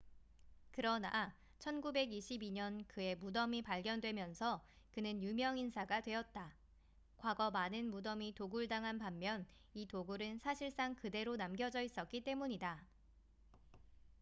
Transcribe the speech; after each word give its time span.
그러나 0.71 1.31
1922년 1.59 2.83
그의 2.87 3.15
무덤이 3.17 3.61
발견되면서 3.61 4.59
그는 4.89 5.21
유명 5.21 5.59
인사가 5.59 6.01
되었다 6.01 6.55
과거 7.17 7.51
많은 7.51 7.91
무덤이 7.91 8.33
도굴당한 8.33 8.97
반면 8.97 9.45
이 9.75 9.85
동굴은 9.85 10.39
사실상 10.39 10.95
그대로 10.95 11.35
남겨져 11.37 11.83
있었기 11.83 12.21
때문이다 12.23 12.83